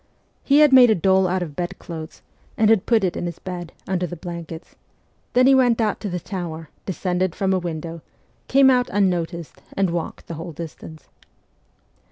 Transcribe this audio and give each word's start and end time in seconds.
He 0.43 0.61
had 0.61 0.73
made 0.73 0.89
a 0.89 0.95
doll 0.95 1.27
out 1.27 1.43
of 1.43 1.55
bedclothes, 1.55 2.23
and 2.57 2.71
had 2.71 2.87
put 2.87 3.03
it 3.03 3.15
in 3.15 3.27
his 3.27 3.37
bed, 3.37 3.71
under 3.87 4.07
the 4.07 4.15
blankets; 4.15 4.75
then 5.33 5.45
he 5.45 5.53
went 5.53 5.77
to 5.77 6.09
the 6.09 6.19
tower, 6.19 6.71
descended 6.87 7.35
from 7.35 7.53
a 7.53 7.59
window, 7.59 8.01
came 8.47 8.71
out 8.71 8.89
unnoticed, 8.91 9.61
and 9.77 9.91
walked 9.91 10.25
the 10.25 10.33
whole 10.33 10.53
distance. 10.53 11.07